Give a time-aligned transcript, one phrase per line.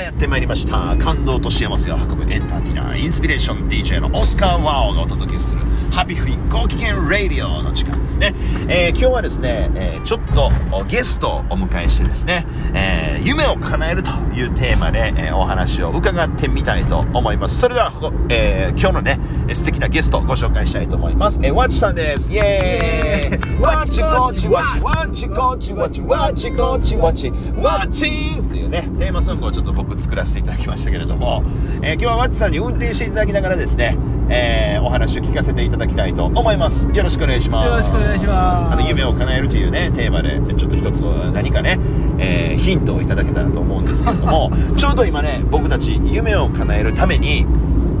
[0.00, 0.96] あやってまいりました。
[0.96, 5.60] 感動と幸せを運ぶエンターテイナーインスピレーション DJ のオスカー・ワオがお届けする。
[5.92, 8.32] ハッピーフリーご機嫌ラディオの時間ですね、
[8.68, 10.50] えー、今日はですね、えー、ちょっと
[10.84, 17.58] ゲストをお迎えしてですね、えー、夢を叶えるというテーマで、えお話を伺ってみたいと思います。
[17.58, 17.92] それでは、
[18.30, 19.18] え今日のね
[19.52, 22.32] 素敵なゲストをご紹介したいと思います、えー、ワッチさんです。
[22.32, 23.60] イエーイ。
[23.60, 24.80] ワッチコチワッチ。
[24.80, 27.30] ワッチコチワッチワッチコチワッチ。
[27.60, 28.36] ワッチ。
[28.36, 31.42] ンっていうねテーマソングをちょっと僕作らせていただきましたけれども、
[31.82, 33.96] えー、今日はワッチさんに運転していただきながらですね、
[34.28, 36.88] えー、お話を聞かせていただきたいと思います。
[36.88, 37.68] よろしくお願いします。
[37.68, 38.64] よろしくお願いします。
[38.64, 41.78] あの夢を叶えるというねテーマでちょっと一つ何かね、
[42.18, 47.46] えー、ヒントをいただけたらと思うんですけれども ちょうど今ね僕たち夢を叶えるために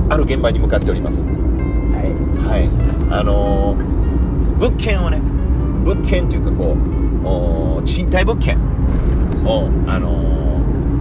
[0.08, 1.26] ある現場に向かっております。
[1.28, 1.38] はい。
[2.48, 2.68] はい。
[3.10, 5.20] あのー、物件をね
[5.84, 6.76] 物件というかこ
[7.80, 8.56] う賃貸物件
[9.44, 10.39] をあのー、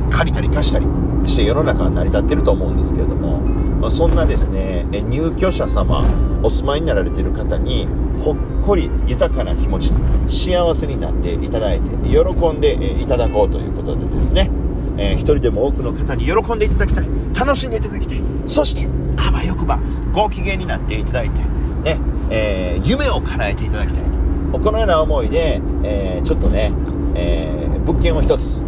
[0.10, 0.86] 借りたり貸したり
[1.26, 6.04] して世の中は成り立ってると思うんですけれども、まあ、そんなですね入居者様
[6.44, 7.88] お住まいになられている方に
[8.24, 9.92] ほっこり豊かな気持ち
[10.28, 14.50] 幸せになっていただいて喜んでいただこうということでですね、
[14.98, 18.88] えー、一人でも多くの方に喜んでいただきたい楽しんでいただきたいそして
[19.18, 19.80] あわよくば
[20.12, 21.40] ご機嫌になっていただいて、
[21.84, 22.00] ね
[22.30, 24.20] えー、夢を叶えていただきたい。
[24.52, 26.72] とこのような思いで、えー、ちょっとね、
[27.16, 28.64] え、物件を一つ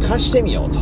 [0.00, 0.78] 貸してみようと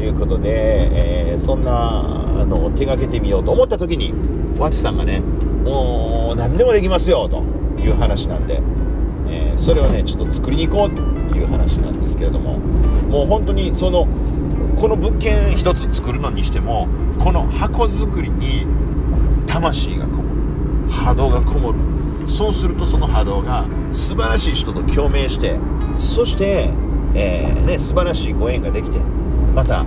[0.00, 4.12] いうことで、えー、そんなのを手がけてみようと思った時に
[4.58, 7.42] 和知さんがねもう何でもできますよと
[7.80, 8.60] いう話なんで、
[9.28, 11.02] えー、それをねちょっと作りに行こうと
[11.36, 14.06] いう話なんですけれどももう本当にその
[14.76, 18.66] この物件一つ作るのにしてもこの箱作りに
[19.46, 20.26] 魂がこもる。
[20.90, 21.78] 波動がこもる。
[22.28, 25.56] そうするとその波動が素晴らしい人と共鳴して
[25.96, 26.70] そして、
[27.18, 29.00] えー、ね、素晴らしいご縁ができて
[29.54, 29.84] また、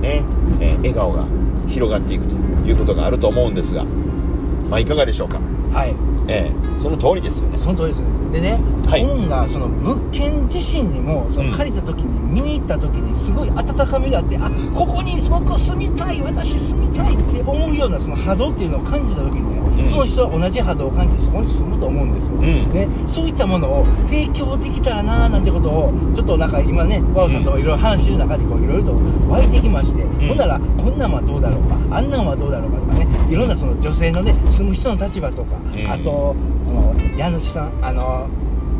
[0.00, 0.24] ね
[0.60, 1.26] えー、笑顔が
[1.68, 2.34] 広がっていくと
[2.66, 5.38] いうことがあると思うんですが、まあ、いかがでしょうか？
[5.72, 5.94] はい。
[6.28, 7.58] ええその通りですよね。
[7.58, 8.06] その通りですね。
[8.32, 17.09] でね、はい、本がその物件自身にもその借りた時に、見に行った時にすごい温かみがあってあここに僕住みたい私住みたい
[17.40, 28.94] って思うようなその波動っていうのを感じた時にね、うん、その人は同じ波動を感じてそこに住むと思うんですよ、うん、ね、そういったものを提供できたらなーなんてことをちょっとなんか今ねワオさんといろいろ話してる中でこういろいろと
[29.28, 35.56] 湧いてきまして、うん、ほんならこんなんはどうだろうかあんなんはどうだろうかとかねいろんなその女性のね住む人の立場とか、
[35.88, 36.34] あと
[36.64, 38.28] その家主さんあの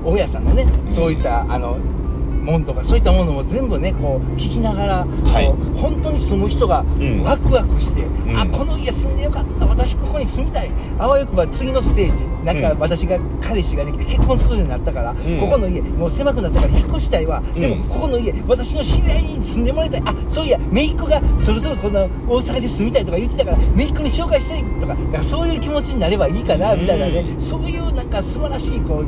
[0.04, 1.78] 大家さんのね、そういったあの
[2.40, 5.46] もんとかそういったものも全部ねこう聞きながら、はい、
[5.78, 6.84] 本当に住む人が
[7.22, 10.70] ワクワクして、うん、あこの家住んでよかった私ここに住みたい。
[10.98, 20.02] あわよくば次のステージなんか私が彼氏ができて結婚するようになったから、うん、ここの家もう狭くなったから引っ越したいわ、うん、でもここの家私の知り合いに住んでもらいたい。
[20.04, 22.08] あそういや姪っ子がそろそろこんな大
[22.38, 29.06] 阪で住みたいとか言ってたから姪っ子に紹介したいとかかそういう気持ちになればいいかなみたいなね、そういうなんか素晴らしいこう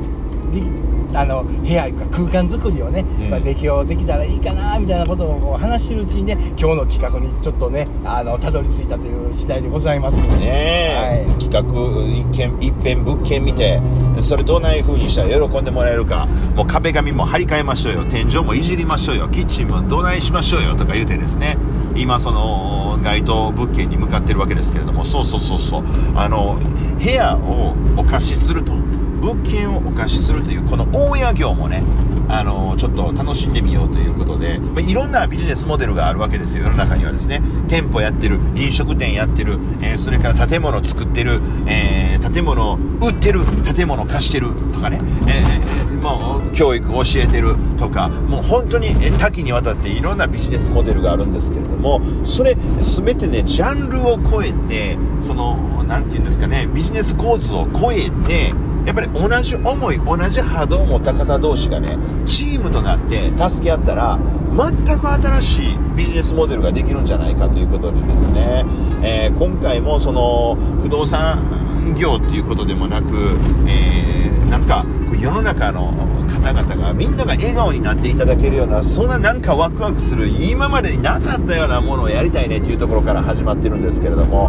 [1.15, 10.21] あの部屋か空間作りをね、うん、まあ、できようできたらいいかなみたいなことをこう話してるうちにね今日の企画にちょっとねあのたどり着いたという次第でございます。
[10.39, 11.62] ね、はい、企画
[12.06, 13.81] 一見一遍物件見て
[14.21, 16.27] それどんな風にしたら喜んでもらえるか。
[16.55, 18.05] もう壁紙も張り替えましょうよ。
[18.05, 19.28] 天井もいじりましょうよ。
[19.28, 21.56] キッチンもどないしましょうよとか言うてですね。
[21.95, 25.05] 今その街頭物件に向かってるわけですけれども。
[25.05, 25.84] そうそうそうそう。
[26.15, 26.59] あの
[27.03, 28.72] 部屋をお貸しすると
[29.22, 31.83] 物件をお貸しするというこの大家業もね
[32.28, 36.65] あのちょっと楽しんでみようということで、まあ、いろんなビジネスモデルがあるわけですよ。
[36.65, 37.43] 世の中にはですね。
[37.69, 43.44] 店舗やってる飲食店やってる、えー、それから建物作ってる、えー、建物売ってる
[43.75, 58.54] 建物貸してるとかね、えー、もう教育教えてるとかもう本当に多岐にわたっていろんなビジネスモデルがあるんですけれどもそれ全てねジャンルを超えてその何て言うんですかねビジネス構図を超えて
[58.84, 61.97] やっぱり同じ思い同じ波動を持った方同士がね
[62.27, 64.18] チームとなって助け合ったら
[64.57, 68.65] 全く新しいビジネスモデルができるんじゃないかということでですね、
[69.03, 73.07] えー、今回もその不動産業っていうことでもなく、
[73.66, 74.84] えー、なんか
[75.18, 75.92] 世の中の
[76.28, 84.48] 方々がみんなが笑顔になっていただけるようなそんななんかワクワクする今までになかったようなものをやりたいねっていうところから始まってるんですけれども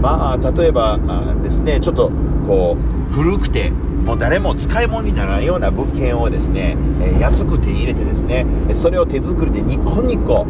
[0.00, 0.98] まあ例えば
[1.42, 2.10] ですねちょっと
[2.46, 10.46] こう古くてもう誰も使い物にならないような物件をですね、え安く手に入れてですねそれを手作りでニコニコ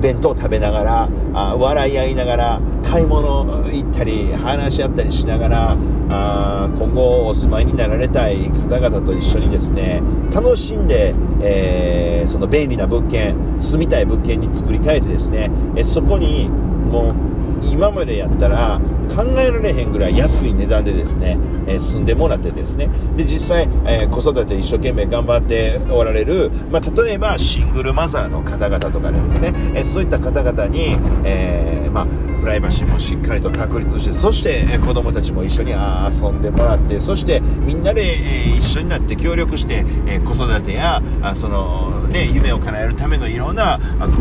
[0.00, 5.76] 弁当食べながらあ笑い合いながら買い物行ったり話し合ったりしながら
[6.08, 10.02] あ今後お住まいになられたい方々と一緒にですね
[10.32, 15.50] 楽しんで、えー、その便利な物件住みたい物件に作り変えてですね
[15.82, 32.06] そこにもう今までやったら考えられへんぐらい安い値段でですね、えー、住んでもらってですね、で、実際、えー、子育て一生懸命頑張っておられる、まあ、例えばシングルマザーの方々とかですね、えー、そういった方々に、えまあ、
[32.44, 43.80] プライバシーもしっかりと確立して、そして、子供たちも一緒に遊んでもらって、そしてみんなで、え一緒になって協力して、え子育てや、あその、ね、夢を叶えるためのいろんな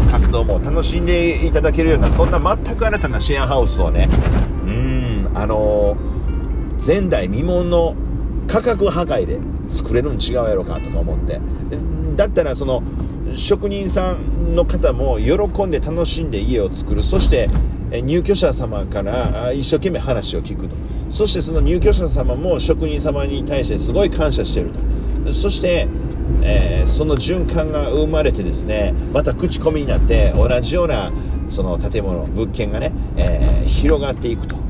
[0.09, 4.07] 活動も楽しんでいただけるような、そんな全く新たなシェアハウスをね、
[5.33, 5.97] あの
[6.85, 7.95] 前代未聞の
[8.47, 9.39] 価格破壊で
[9.69, 11.39] 作れるん違うやろかとか思って。
[12.15, 12.83] だったらその
[13.33, 17.03] 職人さんの方も喜んで楽しんで家を作る。
[17.03, 17.49] そして
[17.91, 20.75] 入居者様から一生懸命話を聞くと。
[21.09, 24.71] そしてその入居者様も職人様に対してすごい感謝してる
[25.25, 25.33] と。
[25.33, 25.87] そして、
[26.41, 31.11] えー、その循環が生まれてですねまた口コミになって同じような
[31.47, 34.62] その建物物件がね、えー、広がっていくと。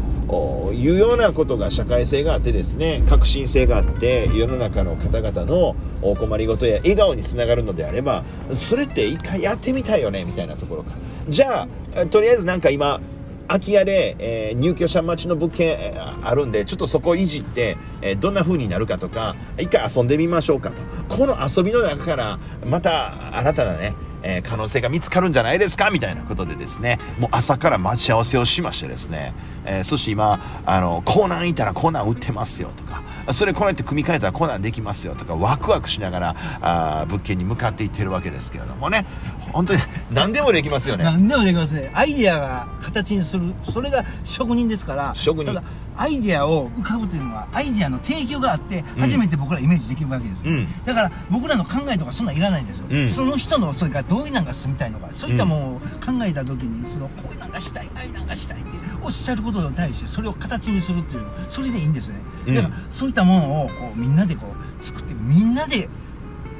[0.73, 10.97] いうようなことが社会性があってですね革新性があって世の中の方々のお困りごとや笑顔につながるのであればそれって一回やってみたいよねみたいなところから
[11.29, 12.99] じゃあとりあえずなんか今
[13.47, 15.93] 空き家で、えー、入居者待ちの物件
[16.25, 20.81] あるんで、ちょっとそこをいじって、えー、どんな風になるかとか、一回遊んでみましょうかと。
[21.09, 25.91] この遊びの中から、また新たなね、えー、可能性が見つかるんじゃないですか？
[25.91, 29.33] みたいなことでですね、もう朝から待ち合わせをしましてですね、
[29.65, 33.03] えー、そして今、あの、コーナーいたらコーナー売ってますよとか、
[33.33, 39.05] それこうやって組み替えたらコーナーできますよとか、ワクワクしながら、あ物件に向かっていってるわけですけれどもね、
[39.51, 39.79] 本当に
[40.11, 41.03] 何でもできますよね。
[41.03, 41.91] 何でもできますね。
[41.93, 45.61] アイディアが形にする、それが職人ですから、職人。
[45.97, 58.69] アイデアを浮かぶというのはアイデアの提供があって初めて僕らイメージできるわけです、うん、だから僕らの考えとかそんなんいらないんですよ、うん、その人のそれからどういうなんが住みたいのかそういったものを考えた時にそのこういうなんがしたいああいうなんがしたいって
[59.01, 62.15] おっしゃることに対してそれを形にするっていうそれでいいんですね。
[62.47, 64.47] だからそういったものをこうみんなでこ
[64.81, 65.89] う作ってみんなで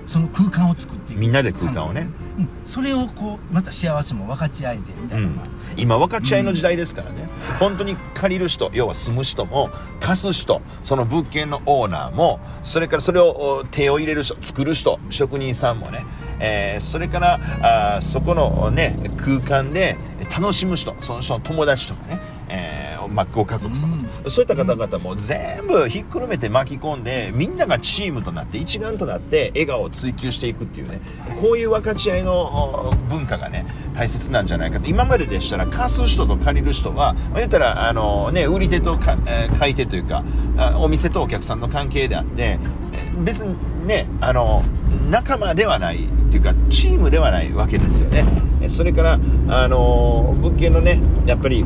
[0.08, 1.20] その空間を作っていく。
[1.20, 2.08] みんなで空間をね、
[2.38, 5.40] うん、それをこうまた幸せも分かち合えてみたいな、うん、
[5.78, 9.70] 今分かち合いの時代ですからね、うん、本当に借りる人要は住む人も
[10.00, 16.06] 貸す人その物件のオーナーもそれからそれを手を入れる人作る人職人さんもね、
[16.40, 19.98] えー、それからあそこのね空間で
[20.36, 22.33] 楽しむ人その人の友達とかね
[23.08, 31.02] まあ、ご家族様と、うん、そういった方々も全部ひっくるめて巻き込んでみんながチームとなって一丸となって笑顔を追求していくっていうね
[31.40, 33.66] こういう分かち合いの文化がね
[33.96, 40.24] 大切なんじゃないかと今まででしたら貸す人と借りる人は、まあ、言ったらあの、ね、売り手とか、えー、買い手というか
[40.78, 42.60] お店とお客さんの関係であって
[43.24, 43.56] 別に
[43.88, 44.64] ねあの
[45.10, 48.26] 仲間ではないっていうかチームではないわけですよね。
[48.68, 51.66] それからあの物件のねやっぱり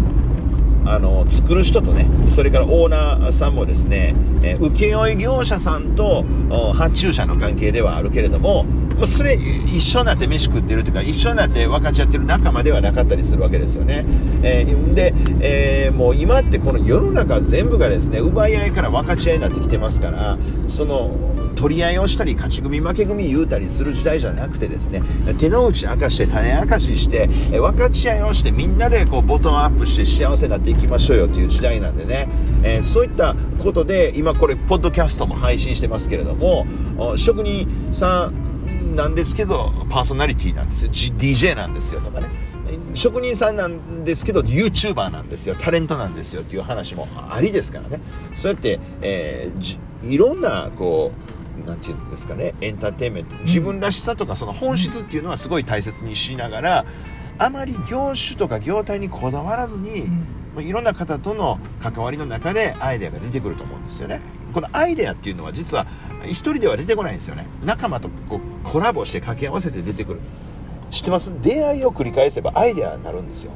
[0.94, 6.26] あの作る人とねそれからオーナーさんもですね、え請負業者さんと
[6.74, 8.66] 発注者の関係ではあるけれども
[9.06, 14.06] それ一緒になって飯食ってるというか一緒になって分かち合ってる仲間ではなかったりするわけですよね、
[14.42, 20.38] えー、で、えー、もう今ってこの世の中全部がですね奪い合いから分かち合いになってきてますから
[20.68, 21.12] その
[21.58, 25.02] 取り合いをしたり勝ち組負け組言うたりする時代じゃなくてですね
[25.40, 32.30] 手の内明かして種明かしして分かち合いをしてみんなでこうボトムアップして幸せになっていきましょうよっていう時代なんでね、
[32.64, 36.68] えー、そういったことで今これポッドキャストも配信してますけれども
[37.18, 40.92] 職人さんなんですけどパーソナリティなんですよ。
[40.92, 42.28] DJ なんですよとかね。
[42.96, 45.56] 職人さんなんですけど YouTuber なんですよ。
[45.56, 48.02] タレントなんですよっていう話もありですからね。
[48.34, 53.36] そうやって、えー、いろんなこうなんていうんですかねエンターテインメント。
[53.44, 56.86] 自分らしさとかその本質っていうのはすごい大切にしながら
[57.38, 60.08] あまり業種とか業態にこだわらずに、
[60.56, 64.22] うん、いろんな方との関わりの中でアイデアが出てくると思うんですよね。
[64.54, 65.86] このアイデアっていうのは実は
[66.26, 67.46] 一人では出てこないんですよね。
[67.64, 70.20] 仲間とこうコラボして掛け合わせて出てくる。
[70.90, 71.34] 知ってます？
[71.42, 73.52] 出会いを繰り返せばアイデアになるんですよ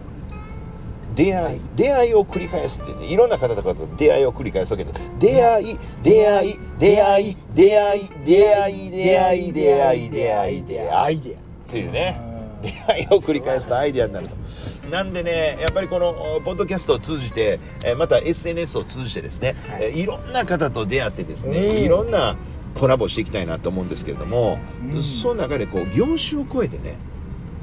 [1.16, 11.22] 出会い、出会いを繰り返すってねいろんな方とかと出会いを繰り返すわけで出会い出会い出会い出会い出会い出会い出会い出会い出会い出会いっ
[11.68, 12.32] ていうね。
[12.62, 14.36] 出会いを繰り返すとアイデアになると。
[14.90, 19.84] なんでねやっぱりこのポッドキャストを通じて、えーまた SNS を通じてですね、はい。
[19.86, 21.78] えーいろんな方と出会ってですね、うん。
[21.78, 22.38] いろんな
[22.76, 24.60] コラボしていきたいなと思うんですけれども、
[24.94, 25.02] うん。
[25.02, 26.98] その中でこう業種を超えてね、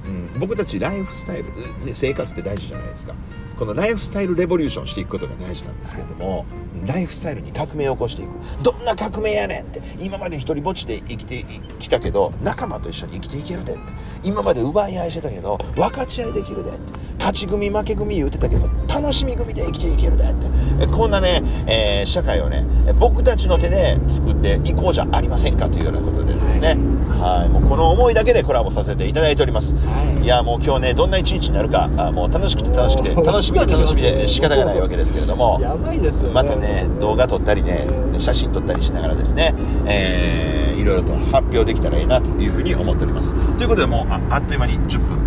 [0.05, 1.45] うん、僕たちライフスタイル、
[1.85, 3.15] ね、生活って大事じゃないですか。
[3.59, 6.47] このライフスタイルレボリューションしていくことが大事なんですけれども
[6.87, 8.31] ライフスタイルに革命を起こしていく。
[8.63, 11.45] どんな革命やねんって今まで一人ぼっちで生きて
[11.81, 13.81] きたけど仲間と一緒に生きていけるでって。
[14.23, 16.81] 今まで奪い合いしてたけど分かち合いできるでって。
[17.19, 20.87] 勝ち組負け組言うてたけど楽しみ組で生きていけるでって。
[20.87, 22.65] こんなね、えー社会をね
[23.01, 26.77] 僕たちの手で作っていこうじゃありませんかというようなことでですね。
[27.19, 27.49] はい。
[27.49, 30.27] もうこの思いだけでコラボさせていただいております、はい。
[30.29, 36.35] やもう今日ねどんな一日になるかあもう楽しくて楽しくて楽しみで楽しみで仕方がないわけですけれどもやばいですよね。
[36.35, 37.87] またね動画撮ったりね
[38.19, 39.55] 写真撮ったりしながらですね、
[39.87, 43.35] えーいろいろと発表できたらいいなというふうに思っております。
[43.57, 45.19] ということでもうああっという間に10分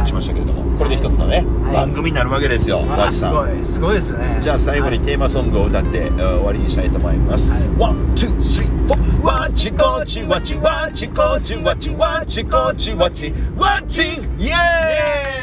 [0.00, 7.52] 経ちましたけれどもこれで一つのね、はい番組になるわけですよあマーチさんすごいですねじゃあ最後にテーマソングを歌って、えー終わりにしたいと思います。
[7.52, 9.22] はい one, two, three, four。
[9.22, 14.54] わちこちわちわちこちわちわちこちわちわち、わち、イエ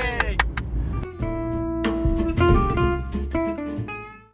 [0.03, 0.08] ーイ